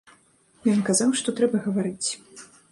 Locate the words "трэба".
1.43-1.63